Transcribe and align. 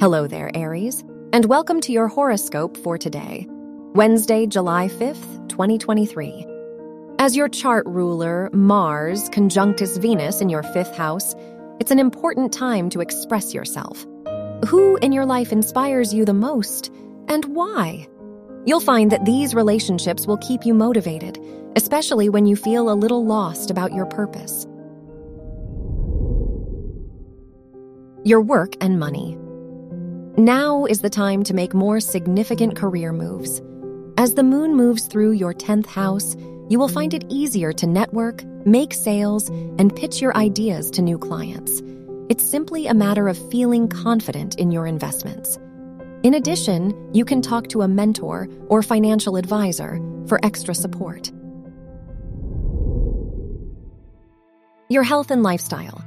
Hello 0.00 0.28
there, 0.28 0.48
Aries, 0.54 1.02
and 1.32 1.46
welcome 1.46 1.80
to 1.80 1.90
your 1.90 2.06
horoscope 2.06 2.76
for 2.76 2.96
today, 2.96 3.48
Wednesday, 3.96 4.46
July 4.46 4.86
5th, 4.86 5.48
2023. 5.48 6.46
As 7.18 7.34
your 7.34 7.48
chart 7.48 7.84
ruler, 7.84 8.48
Mars, 8.52 9.28
conjuncts 9.30 9.96
Venus 9.96 10.40
in 10.40 10.50
your 10.50 10.62
fifth 10.62 10.96
house, 10.96 11.34
it's 11.80 11.90
an 11.90 11.98
important 11.98 12.52
time 12.52 12.90
to 12.90 13.00
express 13.00 13.52
yourself. 13.52 14.06
Who 14.68 14.98
in 14.98 15.10
your 15.10 15.26
life 15.26 15.50
inspires 15.50 16.14
you 16.14 16.24
the 16.24 16.32
most, 16.32 16.92
and 17.26 17.44
why? 17.46 18.06
You'll 18.66 18.78
find 18.78 19.10
that 19.10 19.24
these 19.24 19.52
relationships 19.52 20.28
will 20.28 20.38
keep 20.38 20.64
you 20.64 20.74
motivated, 20.74 21.40
especially 21.74 22.28
when 22.28 22.46
you 22.46 22.54
feel 22.54 22.88
a 22.88 22.94
little 22.94 23.26
lost 23.26 23.68
about 23.68 23.92
your 23.92 24.06
purpose. 24.06 24.64
Your 28.24 28.40
work 28.40 28.76
and 28.80 29.00
money. 29.00 29.36
Now 30.38 30.84
is 30.84 31.00
the 31.00 31.10
time 31.10 31.42
to 31.44 31.52
make 31.52 31.74
more 31.74 31.98
significant 31.98 32.76
career 32.76 33.12
moves. 33.12 33.60
As 34.16 34.34
the 34.34 34.44
moon 34.44 34.76
moves 34.76 35.08
through 35.08 35.32
your 35.32 35.52
10th 35.52 35.86
house, 35.86 36.36
you 36.68 36.78
will 36.78 36.86
find 36.86 37.12
it 37.12 37.24
easier 37.28 37.72
to 37.72 37.88
network, 37.88 38.44
make 38.64 38.94
sales, 38.94 39.48
and 39.48 39.96
pitch 39.96 40.20
your 40.20 40.36
ideas 40.36 40.92
to 40.92 41.02
new 41.02 41.18
clients. 41.18 41.82
It's 42.28 42.44
simply 42.44 42.86
a 42.86 42.94
matter 42.94 43.26
of 43.26 43.50
feeling 43.50 43.88
confident 43.88 44.54
in 44.60 44.70
your 44.70 44.86
investments. 44.86 45.58
In 46.22 46.34
addition, 46.34 46.94
you 47.12 47.24
can 47.24 47.42
talk 47.42 47.66
to 47.70 47.82
a 47.82 47.88
mentor 47.88 48.46
or 48.68 48.80
financial 48.84 49.34
advisor 49.34 50.00
for 50.28 50.38
extra 50.44 50.72
support. 50.72 51.32
Your 54.88 55.02
health 55.02 55.32
and 55.32 55.42
lifestyle. 55.42 56.00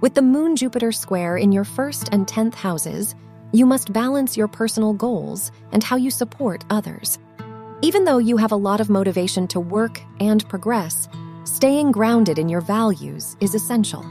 With 0.00 0.14
the 0.14 0.22
Moon 0.22 0.56
Jupiter 0.56 0.90
square 0.90 1.36
in 1.36 1.52
your 1.52 1.64
first 1.64 2.08
and 2.10 2.26
10th 2.26 2.54
houses, 2.54 3.14
you 3.52 3.64
must 3.64 3.92
balance 3.92 4.36
your 4.36 4.48
personal 4.48 4.92
goals 4.92 5.50
and 5.72 5.82
how 5.82 5.96
you 5.96 6.10
support 6.10 6.64
others. 6.70 7.18
Even 7.80 8.04
though 8.04 8.18
you 8.18 8.36
have 8.36 8.52
a 8.52 8.56
lot 8.56 8.80
of 8.80 8.90
motivation 8.90 9.46
to 9.48 9.60
work 9.60 10.00
and 10.20 10.46
progress, 10.48 11.08
staying 11.44 11.92
grounded 11.92 12.38
in 12.38 12.48
your 12.48 12.60
values 12.60 13.36
is 13.40 13.54
essential. 13.54 14.04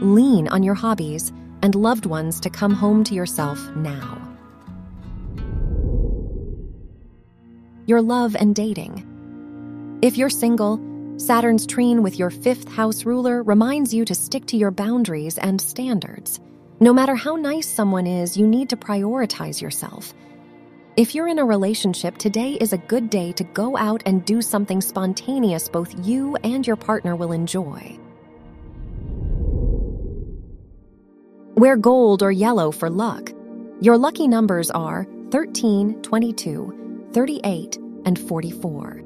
Lean 0.00 0.48
on 0.48 0.62
your 0.62 0.74
hobbies 0.74 1.32
and 1.62 1.74
loved 1.74 2.06
ones 2.06 2.40
to 2.40 2.50
come 2.50 2.72
home 2.72 3.04
to 3.04 3.14
yourself 3.14 3.58
now. 3.76 4.22
Your 7.86 8.02
love 8.02 8.34
and 8.34 8.54
dating. 8.54 9.98
If 10.02 10.16
you're 10.16 10.30
single, 10.30 10.80
Saturn's 11.18 11.66
trine 11.66 12.02
with 12.02 12.18
your 12.18 12.30
fifth 12.30 12.68
house 12.68 13.04
ruler 13.04 13.42
reminds 13.42 13.94
you 13.94 14.04
to 14.04 14.14
stick 14.14 14.44
to 14.46 14.56
your 14.56 14.70
boundaries 14.70 15.38
and 15.38 15.60
standards. 15.60 16.40
No 16.78 16.92
matter 16.92 17.14
how 17.14 17.36
nice 17.36 17.66
someone 17.66 18.06
is, 18.06 18.36
you 18.36 18.46
need 18.46 18.68
to 18.68 18.76
prioritize 18.76 19.62
yourself. 19.62 20.12
If 20.94 21.14
you're 21.14 21.28
in 21.28 21.38
a 21.38 21.44
relationship, 21.44 22.18
today 22.18 22.52
is 22.52 22.74
a 22.74 22.78
good 22.78 23.08
day 23.08 23.32
to 23.32 23.44
go 23.44 23.78
out 23.78 24.02
and 24.04 24.22
do 24.26 24.42
something 24.42 24.82
spontaneous 24.82 25.70
both 25.70 26.06
you 26.06 26.36
and 26.44 26.66
your 26.66 26.76
partner 26.76 27.16
will 27.16 27.32
enjoy. 27.32 27.98
Wear 31.54 31.78
gold 31.78 32.22
or 32.22 32.30
yellow 32.30 32.70
for 32.70 32.90
luck. 32.90 33.32
Your 33.80 33.96
lucky 33.96 34.28
numbers 34.28 34.70
are 34.70 35.06
13, 35.30 36.02
22, 36.02 37.08
38, 37.14 37.76
and 38.04 38.18
44. 38.18 39.05